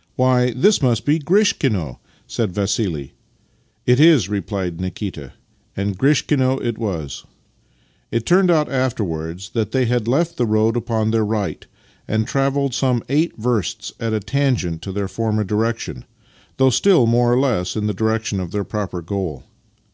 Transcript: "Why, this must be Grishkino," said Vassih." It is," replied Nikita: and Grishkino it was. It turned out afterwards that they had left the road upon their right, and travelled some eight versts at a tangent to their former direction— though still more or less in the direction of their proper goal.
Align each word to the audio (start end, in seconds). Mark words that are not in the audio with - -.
"Why, 0.16 0.50
this 0.50 0.82
must 0.82 1.06
be 1.06 1.18
Grishkino," 1.18 2.00
said 2.26 2.52
Vassih." 2.52 3.12
It 3.90 3.98
is," 3.98 4.28
replied 4.28 4.78
Nikita: 4.78 5.32
and 5.74 5.96
Grishkino 5.98 6.58
it 6.62 6.76
was. 6.76 7.24
It 8.10 8.26
turned 8.26 8.50
out 8.50 8.70
afterwards 8.70 9.48
that 9.54 9.72
they 9.72 9.86
had 9.86 10.06
left 10.06 10.36
the 10.36 10.44
road 10.44 10.76
upon 10.76 11.12
their 11.12 11.24
right, 11.24 11.64
and 12.06 12.26
travelled 12.26 12.74
some 12.74 13.02
eight 13.08 13.38
versts 13.38 13.94
at 13.98 14.12
a 14.12 14.20
tangent 14.20 14.82
to 14.82 14.92
their 14.92 15.08
former 15.08 15.44
direction— 15.44 16.04
though 16.58 16.68
still 16.68 17.06
more 17.06 17.32
or 17.32 17.40
less 17.40 17.74
in 17.74 17.86
the 17.86 17.94
direction 17.94 18.38
of 18.38 18.50
their 18.50 18.64
proper 18.64 19.00
goal. 19.00 19.44